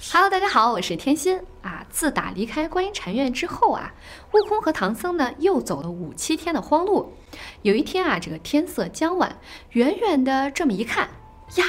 [0.00, 1.86] Hello，大家好，我是天心啊。
[1.88, 3.94] 自打离开观音禅院之后啊，
[4.32, 7.12] 悟空和唐僧呢又走了五七天的荒路。
[7.62, 9.38] 有一天啊，这个天色将晚，
[9.70, 11.08] 远远的这么一看
[11.56, 11.64] 呀，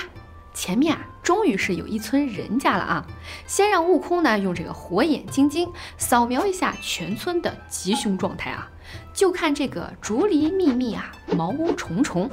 [0.54, 3.08] 前面啊终于是有一村人家了啊。
[3.48, 8.70] 先让悟空呢用这个火眼金睛扫描一下全村的吉凶状态啊，
[9.14, 12.30] 就看这个竹篱密密啊，茅屋重重，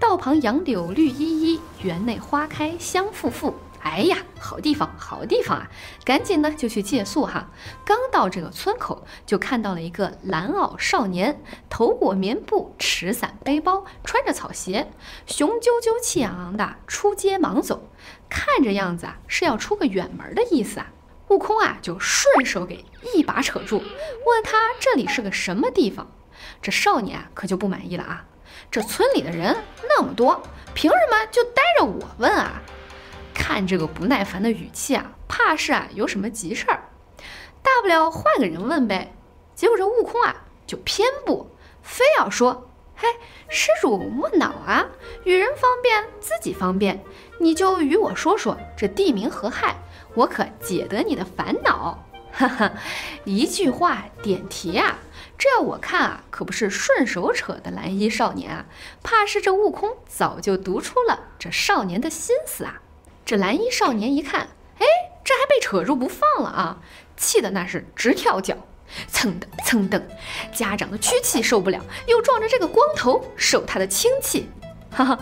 [0.00, 3.52] 道旁杨柳绿依依，园内花开香馥馥。
[3.82, 5.70] 哎呀，好地方，好地方啊！
[6.04, 7.50] 赶紧呢就去借宿哈。
[7.84, 14.90] 刚到这个村口，就看到了一个蓝袄少年，头裹棉布，持伞背包，穿着草鞋，
[15.26, 17.88] 雄赳赳气昂昂的出街忙走，
[18.28, 20.92] 看这样子啊是要出个远门的意思啊。
[21.28, 22.84] 悟空啊就顺手给
[23.14, 26.10] 一把扯住，问他这里是个什么地方。
[26.60, 28.24] 这少年啊可就不满意了啊，
[28.70, 29.56] 这村里的人
[29.88, 30.40] 那么多，
[30.74, 32.62] 凭什么就逮着我问啊？
[33.46, 36.90] 看这个不耐烦的语气啊，怕是啊有什么急事儿，
[37.62, 39.14] 大不了换个人问呗。
[39.54, 40.34] 结果这悟空啊
[40.66, 41.48] 就偏不，
[41.80, 43.06] 非要说：“嘿，
[43.48, 44.88] 施主莫恼啊，
[45.22, 47.00] 与人方便自己方便，
[47.38, 49.76] 你就与我说说这地名何害，
[50.14, 52.04] 我可解得你的烦恼。”
[52.36, 52.72] 哈哈，
[53.24, 54.98] 一句话点题啊，
[55.38, 58.66] 这要我看啊，可不是顺手扯的蓝衣少年啊，
[59.04, 62.82] 怕是这悟空早就读出了这少年的心思啊。
[63.26, 64.42] 这蓝衣少年一看，
[64.78, 64.86] 哎，
[65.24, 66.78] 这还被扯住不放了啊！
[67.16, 68.56] 气得那是直跳脚，
[69.08, 70.00] 蹭蹬蹭蹬。
[70.54, 74.48] 家长的屈气受不了，又撞着这个光头受他的轻气。
[74.92, 75.18] 哈哈，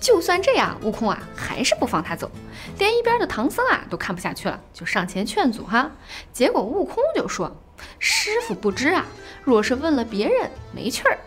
[0.00, 2.30] 就算这样，悟空啊还是不放他走。
[2.78, 5.90] 连一边的唐僧啊都看不下去了，就上前劝阻哈。
[6.32, 7.60] 结果悟空就说
[7.98, 9.04] ：“师傅不知啊，
[9.42, 11.18] 若是问了别人没趣儿，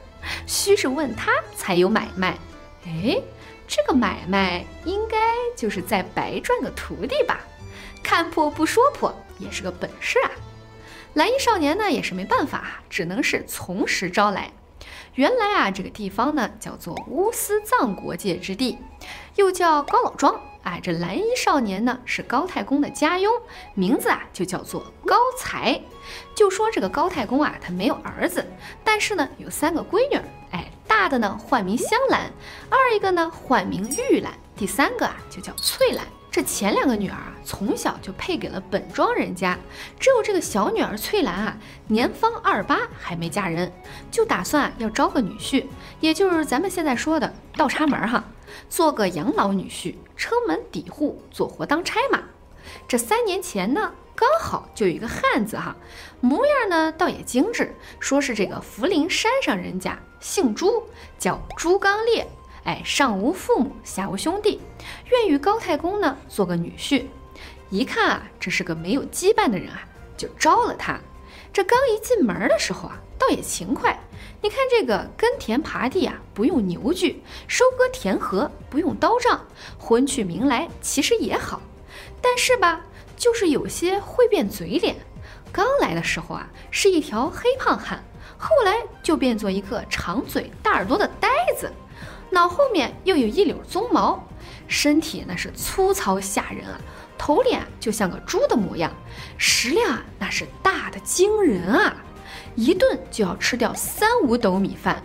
[0.48, 2.38] 须是问他才有买卖。”
[2.88, 3.22] 哎。
[3.74, 5.18] 这个买卖应该
[5.56, 7.40] 就是再白赚个徒弟吧，
[8.04, 10.32] 看破不说破也是个本事啊。
[11.14, 14.52] 蓝衣少年呢也是没办法，只能是从实招来。
[15.16, 18.78] 原来啊这个地方呢叫做乌斯藏国界之地，
[19.36, 20.38] 又叫高老庄。
[20.64, 23.32] 哎，这蓝衣少年呢是高太公的家佣，
[23.74, 25.82] 名字啊就叫做高才。
[26.36, 28.46] 就说这个高太公啊，他没有儿子，
[28.84, 30.20] 但是呢有三个闺女。
[31.02, 32.32] 大的呢唤名香兰，
[32.70, 36.06] 二一个呢唤名玉兰，第三个啊就叫翠兰。
[36.30, 39.58] 这前两个女儿啊从小就配给了本庄人家，
[40.00, 41.58] 只有这个小女儿翠兰啊
[41.88, 43.74] 年方二八还没嫁人，
[44.12, 45.66] 就打算要招个女婿，
[46.02, 48.24] 也就是咱们现在说的倒插门哈，
[48.70, 52.20] 做个养老女婿，撑门抵户，做活当差嘛。
[52.88, 53.92] 这三年前呢。
[54.22, 55.76] 刚好就有一个汉子哈，
[56.20, 60.84] 模样呢倒也精致，说是这个福陵山上人家，姓朱，
[61.18, 62.28] 叫朱刚烈，
[62.64, 64.62] 哎，上无父母，下无兄弟，
[65.10, 67.06] 愿与高太公呢做个女婿。
[67.72, 69.82] 一看啊，这是个没有羁绊的人啊，
[70.16, 71.00] 就招了他。
[71.52, 74.00] 这刚一进门的时候啊，倒也勤快。
[74.44, 77.16] 你看这个耕田耙地啊，不用牛具；
[77.48, 79.40] 收割田禾不用刀杖；
[79.80, 81.60] 婚娶民来其实也好，
[82.22, 82.86] 但是吧。
[83.22, 84.96] 就是有些会变嘴脸，
[85.52, 88.04] 刚来的时候啊是一条黑胖汉，
[88.36, 91.72] 后来就变作一个长嘴大耳朵的呆子，
[92.32, 94.28] 脑后面又有一绺鬃毛，
[94.68, 96.82] 身体那是粗糙吓人啊，
[97.16, 98.92] 头脸就像个猪的模样，
[99.38, 101.96] 食量啊那是大的惊人啊，
[102.56, 105.00] 一顿就要吃掉三五斗米饭，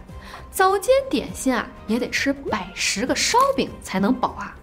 [0.51, 4.56] 早间点心啊也得吃百十个烧饼才能饱啊。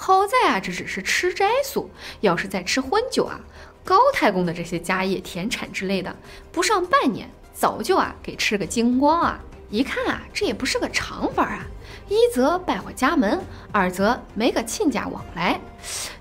[0.00, 3.40] 好在啊，这只是吃斋素，要是再吃荤酒啊，
[3.84, 6.14] 高太公的这些家业田产之类的，
[6.52, 9.40] 不上半年早就啊给吃个精光啊！
[9.70, 11.66] 一看啊，这也不是个长法啊，
[12.08, 13.40] 一则败坏家门，
[13.72, 15.60] 二则没个亲家往来，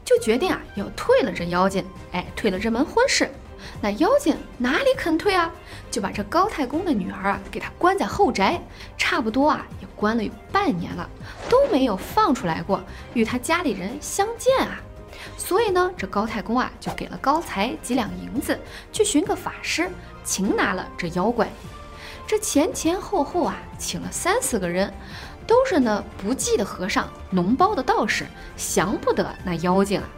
[0.04, 3.30] 就决定啊要退了这妖精，哎，退了这门婚事。
[3.82, 5.52] 那妖精哪里肯退啊？
[5.90, 8.62] 就把这高太公的女儿啊给他关在后宅，
[8.98, 11.10] 差不多啊也关了有半年了，
[11.50, 14.82] 都没有放出来过与他家里人相见啊。
[15.38, 18.60] 所以呢，这高太公啊就给了高才几两银子，
[18.92, 19.90] 去寻个法师
[20.24, 21.48] 擒拿了这妖怪。
[22.28, 24.94] 这前前后后啊请了三四个人，
[25.48, 28.26] 都是那不济的和尚、脓包的道士，
[28.58, 30.10] 降不得那妖精啊。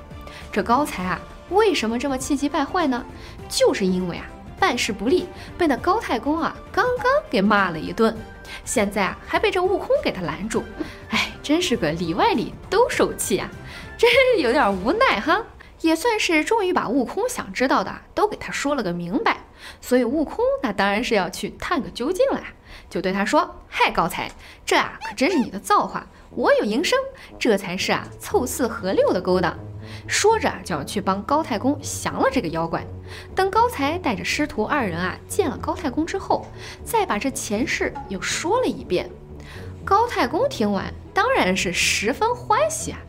[0.52, 1.20] 这高才啊。
[1.50, 3.06] 为什么这么气急败坏呢？
[3.48, 4.26] 就是因为啊
[4.60, 8.16] 办事不力，被那高太公啊刚刚给骂了一顿，
[8.66, 10.64] 现在啊还被这悟空给他拦住，
[11.10, 13.50] 哎，真是个里外里都受气啊，
[13.98, 15.42] 真是有点无奈哈。
[15.82, 19.38] 也算是终于把悟空想知道的都给他说了个明白，
[19.80, 22.44] 所以悟空那当然是要去探个究竟了，
[22.90, 24.30] 就对他说：“嗨，高才，
[24.66, 27.00] 这啊可真是你的造化，我有营生，
[27.40, 29.58] 这才是啊凑四合六的勾当。”
[30.08, 32.86] 说着就要去帮高太公降了这个妖怪。
[33.36, 36.46] 等高才带着师徒二人啊见了高太公之后，
[36.84, 39.10] 再把这前事又说了一遍。
[39.84, 43.00] 高太公听完当然是十分欢喜啊，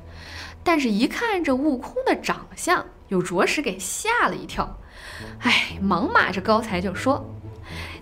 [0.63, 4.79] 但是一看这悟空的长相，又着实给吓了一跳。
[5.41, 7.25] 哎，忙骂着高才就说。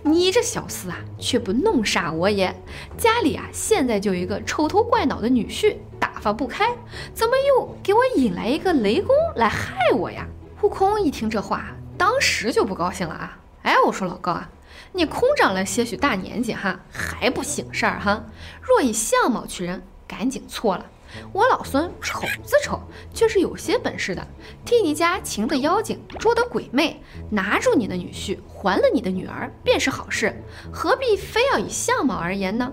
[0.05, 2.55] 你这小厮啊，却不弄傻我也！
[2.97, 5.77] 家里啊，现在就一个丑头怪脑的女婿，
[6.21, 6.77] 发不开，
[7.15, 10.27] 怎么又给我引来一个雷公来害我呀？
[10.63, 11.67] 悟空一听这话，
[11.97, 13.39] 当时就不高兴了啊！
[13.63, 14.49] 哎，我说老高啊，
[14.93, 18.25] 你空长了些许大年纪哈，还不省事儿哈？
[18.61, 20.85] 若以相貌取人，赶紧错了。
[21.33, 22.81] 我老孙丑字丑，
[23.15, 24.27] 却是有些本事的，
[24.65, 27.01] 替你家擒得妖精，捉得鬼魅，
[27.31, 32.71] 拿住你的女婿，还了你的女儿，便是好事，何必非要以相貌而言呢？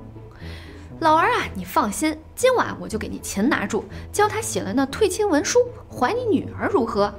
[0.99, 3.83] 老儿啊，你放心，今晚我就给你擒拿住，
[4.13, 5.59] 教他写了那退亲文书，
[5.89, 7.13] 还你女儿如何？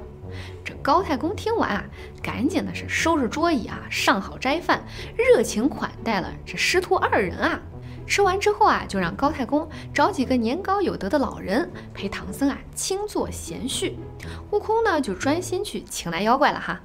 [0.65, 1.85] 这高太公听完啊，
[2.21, 4.83] 赶紧的是收拾桌椅啊，上好斋饭，
[5.15, 7.61] 热情款待了这师徒二人啊。
[8.07, 13.97] 吃完之后啊，就让高太公找几个年高有德的老人陪唐僧啊倾坐闲叙。
[14.49, 16.81] 悟空呢就专心去擒来妖怪了哈。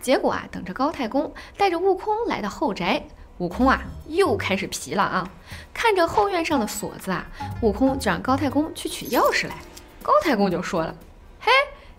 [0.00, 5.30] 结果啊，等着高太公带着悟空来到后宅，悟空啊又开始皮了啊。
[5.74, 7.26] 看着后院上的锁子啊，
[7.60, 9.56] 悟空就让高太公去取钥匙来。
[10.02, 10.94] 高太公就说了
[11.40, 11.50] ：“嘿，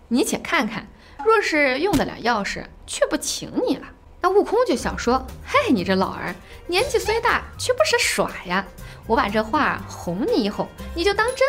[0.08, 0.86] 你且看看，
[1.24, 3.86] 若是用得了钥匙，却不请你了。”
[4.20, 6.34] 那悟空就想说：“嘿，你这老儿
[6.66, 8.66] 年纪虽大，却不识耍呀！
[9.06, 11.46] 我把这话哄你一哄，你就当真。”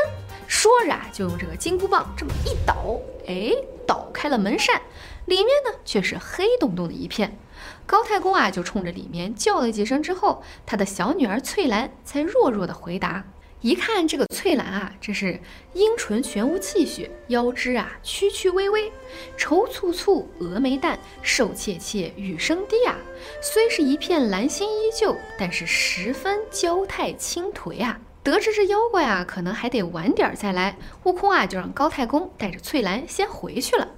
[0.48, 3.52] 说着啊，就用这个金箍棒这么一捣，哎，
[3.88, 4.82] 捣开了门扇，
[5.26, 7.38] 里面呢却是黑洞洞的一片。
[7.86, 13.24] 高太公啊，就冲着里面叫了几声之后，他的小女儿翠兰才弱弱的回答。
[13.62, 15.38] 一看这个翠兰啊，这是
[15.74, 18.90] 阴唇全无气血，腰肢啊曲曲微微，
[19.36, 22.96] 愁蹙蹙，蛾眉淡，瘦怯怯，语声低啊。
[23.42, 28.00] 虽是一片兰心依旧，但是十分娇态轻颓啊。
[28.24, 33.90] 得知这妖怪啊，可能还得晚点再来，悟空啊就让高太公带着翠兰先回去了。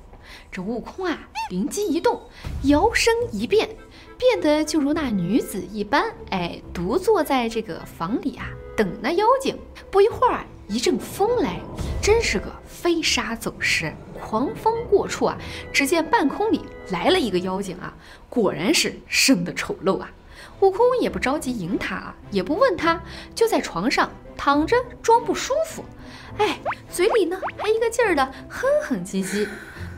[0.51, 1.17] 这悟空啊
[1.49, 2.21] 灵机一动，
[2.63, 3.69] 摇身一变。
[4.17, 9.57] 变得就如那女子一般，哎，独坐在这个房里啊，等那妖精。
[9.89, 11.59] 不一会儿，一阵风来，
[12.03, 15.35] 真是个飞沙走石，狂风过处啊。
[15.73, 17.93] 只见半空里来了一个妖精啊，
[18.29, 20.11] 果然是生得丑陋啊。
[20.59, 23.01] 悟空也不着急迎他啊，也不问他，
[23.33, 25.83] 就在床上躺着装不舒服，
[26.37, 26.59] 哎，
[26.91, 29.47] 嘴里呢还一个劲儿的哼哼唧唧。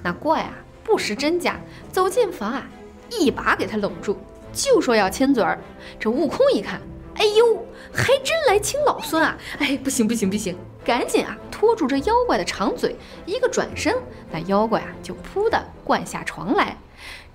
[0.03, 0.53] 那怪啊
[0.83, 1.59] 不识真假，
[1.91, 2.67] 走进房啊。
[3.09, 4.17] 一把给他搂住，
[4.51, 5.59] 就说要亲嘴儿。
[5.99, 6.81] 这悟空一看，
[7.15, 7.63] 哎呦，
[7.93, 9.37] 还真来亲老孙啊！
[9.59, 12.95] 哎，不行不行不行，赶紧啊拖住这妖怪的长嘴，
[13.27, 13.95] 一个转身，
[14.31, 16.75] 那妖怪啊就扑的灌下床来。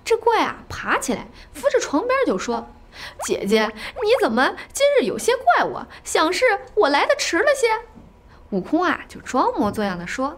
[0.03, 2.67] 这怪啊爬起来，扶着床边就说
[3.23, 5.87] ：“姐姐，你怎么今日有些怪我？
[6.03, 6.43] 想是
[6.75, 7.67] 我来的迟了些。”
[8.51, 10.35] 悟空啊就装模作样的说：“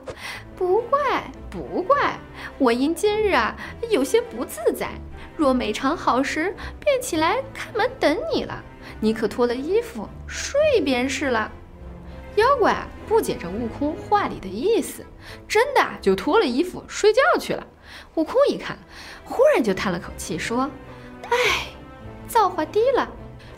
[0.57, 2.19] 不怪不怪，
[2.57, 3.55] 我因今日啊
[3.89, 4.89] 有些不自在。”
[5.37, 8.61] 若每尝好时，便起来开门等你了。
[8.99, 11.51] 你可脱了衣服睡便是了。
[12.35, 15.05] 妖怪啊，不解这悟空话里的意思，
[15.47, 17.65] 真的就脱了衣服睡觉去了。
[18.15, 18.77] 悟空一看，
[19.23, 20.69] 忽然就叹了口气，说
[21.29, 21.67] ：“哎，
[22.27, 23.09] 造化低了。”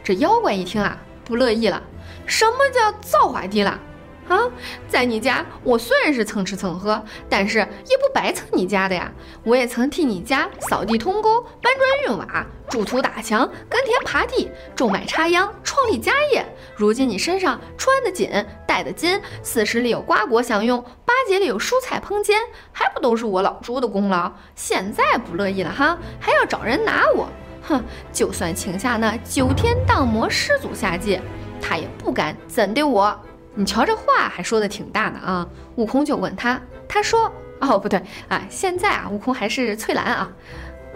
[0.04, 1.82] 这妖怪一听啊，不乐意了
[2.26, 3.80] ：“什么叫造化低了？”
[4.28, 4.40] 啊，
[4.88, 9.12] 在你家，我虽然是蹭吃蹭喝，但是也不白蹭你家的呀。
[9.44, 16.46] 我也曾替你家扫地通沟、搬砖运瓦、筑土打墙、耕田耙地、种麦插秧，创立家业。
[16.76, 18.30] 如今你身上穿的锦、
[18.66, 22.40] 戴的金，四十里有瓜果享用，八节里有蔬菜烹煎，
[22.72, 24.32] 还不都是我老朱的功劳？
[24.56, 27.28] 现在不乐意了哈，还要找人拿我？
[27.62, 31.22] 哼，就算请下那九天荡魔师祖下界，
[31.62, 33.18] 他也不敢怎的我。
[33.56, 35.48] 你瞧这话还说的挺大的啊！
[35.76, 37.32] 悟空就问他，他说
[37.62, 40.32] ：“哦，不对啊，现在啊，悟空还是翠兰啊。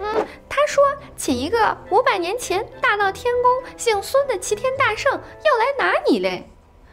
[0.00, 0.82] 嗯，他说
[1.16, 6.50] 请一个五百年前大闹天宫、姓孙的齐天大圣要来拿你嘞。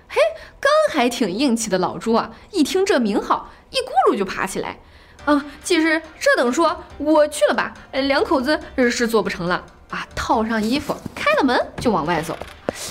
[0.07, 0.21] 嘿，
[0.59, 4.79] 刚还挺硬气的老朱啊，一听这名号，一咕噜就爬起来。
[5.25, 7.73] 啊，其实这等说，我去了吧。
[7.91, 8.59] 两口子
[8.91, 12.37] 是做不成了啊，套上衣服，开了门就往外走。”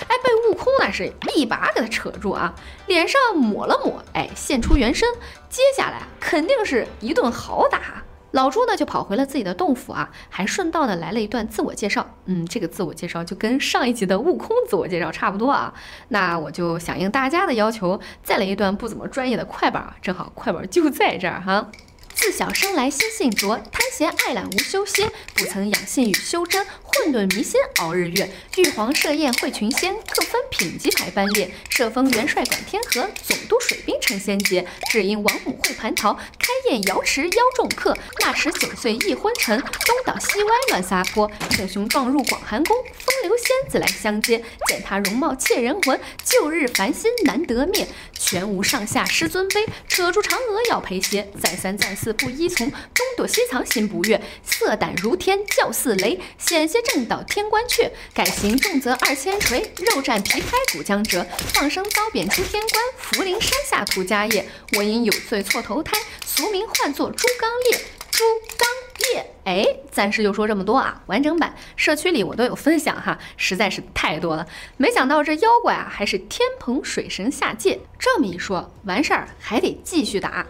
[0.08, 2.54] 哎，被悟空那是一把给他扯住啊，
[2.86, 5.06] 脸上抹了抹，哎，现出原身。
[5.50, 8.02] 接下来肯定是一顿好打。
[8.30, 12.04] 老朱呢就跑回了自己的洞府啊，还顺道呢来了一段自我介绍。
[12.24, 15.74] 嗯，这个自我介绍就跟上一集的悟空自我介绍差不多啊。
[16.08, 21.70] 那我就响应大家的要求，再来一段不怎么专业的快板啊，正好快板就在这儿哈。
[22.14, 28.28] 自小生来心性浊，贪闲爱懒无休歇，不曾养性与修真，混沌迷心熬日月。
[28.56, 31.50] 玉皇设宴会群仙，各分品级排班列。
[31.68, 34.64] 设封元帅管天河，总督水兵成仙节。
[34.90, 37.96] 只因王母会蟠桃，开宴瑶池邀众客。
[38.20, 39.70] 那时九岁忆昏沉，东
[40.04, 41.30] 倒西歪乱撒泼。
[41.50, 44.42] 逞雄撞入广寒宫，风流仙子来相接。
[44.68, 47.88] 见他容貌怯人魂，旧日烦心难得灭。
[48.16, 51.28] 全无上下师尊卑，扯住嫦娥要陪鞋。
[51.42, 54.20] 再三再四不依从，东躲西藏心不悦。
[54.44, 57.90] 色胆如天叫似雷，险些震倒天官阙。
[58.12, 61.26] 改行重则二千锤，肉绽皮开骨将折。
[61.52, 64.46] 放生遭贬出天官，福陵山下图家业。
[64.76, 67.78] 我因有罪错投胎，俗名唤作猪刚烈。
[68.10, 68.22] 猪
[68.56, 68.68] 刚
[69.12, 71.02] 烈，哎，暂时就说这么多啊。
[71.06, 74.46] 完整版社区里我都有分享哈，实在是太多了。
[74.76, 77.80] 没想到这妖怪啊，还是天蓬水神下界。
[77.98, 80.46] 这么一说，完事儿还得继续打。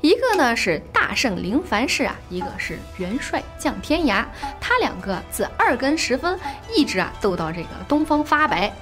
[0.00, 4.24] 一个呢是大圣临凡世啊，一个是元帅降天涯。
[4.60, 6.38] 他两个自二更时分
[6.74, 8.72] 一直啊斗到这个东方发白，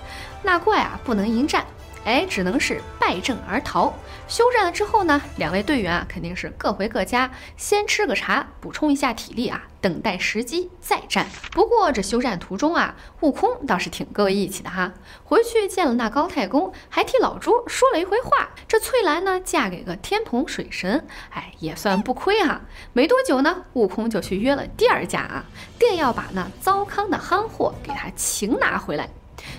[0.43, 1.65] 那怪啊不能迎战。
[2.05, 3.95] 哎，只能是败阵而逃。
[4.27, 11.27] 休战了之后呢，两位队员啊，肯定是各回各家，先吃个茶，补充一下体力啊，等待时机再战。
[11.53, 14.93] 不过这休战途中啊，悟空倒是挺够义气的哈，
[15.25, 18.51] 回去见了那高太公，还替老朱说了一回话。
[18.67, 22.61] 这翠兰呢，嫁给个天蓬水神，哎，也算不亏哈。
[22.93, 25.45] 没多久呢，悟空就去约了第二家啊，
[25.79, 29.09] 定要把那糟糠的憨货给他擒拿回来。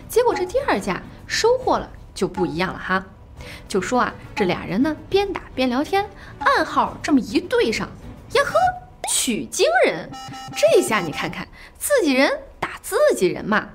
[0.07, 1.89] 结果这第二家收获了。
[2.19, 3.05] 就不一样了哈，
[3.69, 6.05] 就说啊，这俩人呢边打边聊天，
[6.39, 7.87] 暗号这么一对上，
[8.33, 8.51] 呀呵，
[9.09, 10.09] 取经人，
[10.53, 11.47] 这下你看看，
[11.77, 13.69] 自己人打自己人嘛。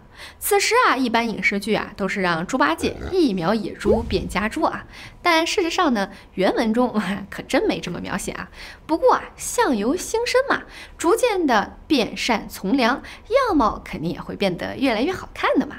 [0.47, 4.85] 此时啊，一般影视剧啊都是让猪八戒一秒野猪变家猪啊，
[5.23, 8.51] 但事实上呢，原文中 可真没这么描写啊。
[8.87, 10.65] 不过啊，相由心生嘛，
[10.99, 13.03] 逐渐的变善从良，
[13.49, 15.77] 样貌肯定也会变得越来越好看的嘛。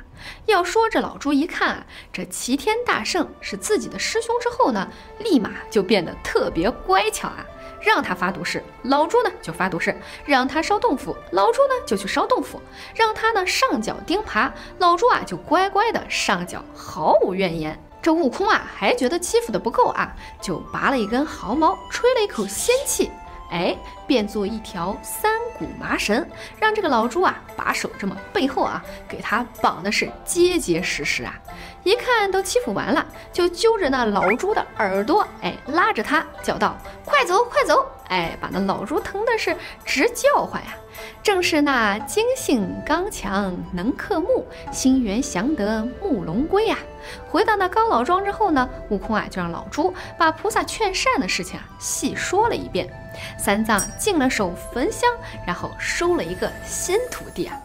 [0.48, 7.45] 要说这老猪一看啊，这齐天大圣是自己的师兄之后呢，立马就变得特别乖巧啊。
[7.85, 9.93] 让他发毒誓，老朱呢就发毒誓；
[10.25, 12.57] 让他烧洞府，老朱呢就去烧洞府；
[12.95, 17.79] 让他呢上脚钉耙，老朱啊就乖乖的上脚，毫无怨言。
[18.01, 23.11] 这悟空啊还觉得欺负的不够啊，就拔了一根毫毛，吹了一口仙气。
[23.51, 26.27] 哎，变做一条三股麻绳，
[26.59, 31.33] 让这个老猪啊把手这么背后啊给他绑的是结结实实啊！
[31.83, 36.75] 一看都欺负完了，就揪着那老猪的耳朵，哎，拉着他叫道
[37.05, 40.75] ：“快走，快走！”哎，把那老猪疼的是直叫唤呀！
[41.21, 46.77] 正是那精性刚强能克木，心猿降得木龙归呀！
[47.29, 52.88] 回到那高老庄之后呢，悟空啊就让老猪把菩萨劝善的事情啊细说了一遍。
[53.38, 55.09] 三藏进了手焚香，
[55.45, 57.57] 然后收了一个新徒弟啊。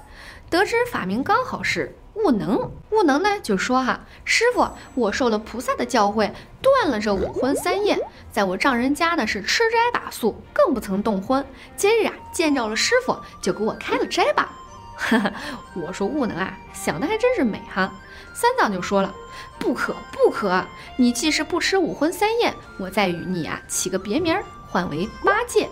[0.49, 7.98] 得知法名刚好是悟能，悟能呢就说哈：“师傅，我受了菩萨的教诲，断了这五荤三宴，
[8.30, 11.44] 在我丈人家呢是吃斋打素，更不曾动荤。
[11.76, 14.50] 今日啊见着了师傅，就给我开了斋吧。”
[14.96, 15.32] 哈哈，
[15.74, 17.92] 我说悟能啊，想的还真是美哈。
[18.34, 19.14] 三藏就说了
[19.58, 20.64] ：“不可不可，
[20.96, 25.68] 你既是不吃五荤三宴，我再与你啊起个别名儿。”换为八戒，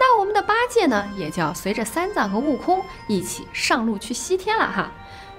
[0.00, 4.90] 那我们的八戒呢，也就要随着三藏和悟空一起上路去西天了哈。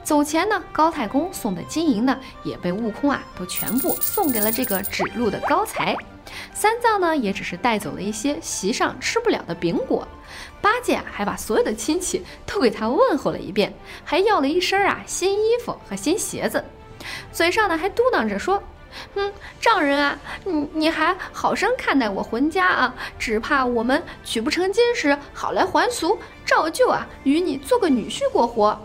[0.10, 5.96] 走前呢，高太公送的金银呢，也被悟空啊都全部送给了这个指路的高才。
[6.52, 10.08] 三藏呢，也只是带走了一些席上吃不了的饼果。
[10.60, 13.72] 八戒啊，还把所有的亲戚都给他问候了一遍，
[14.04, 16.66] 还要了一身啊新衣服和新鞋子，
[17.32, 18.64] 嘴上呢还嘟囔着说。
[19.14, 28.76] 嗯，丈人啊，你你还好生看待我浑家啊，只怕我们娶不成亲时，好来还俗，照旧啊与你做个女婿过活。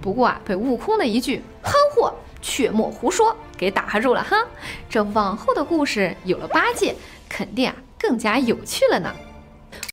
[0.00, 4.36] 不过啊，被悟空的一句“憨货，却莫胡说”给打住了哈。
[4.88, 6.94] 这往后的故事有了八戒，
[7.28, 9.14] 肯定啊更加有趣了呢。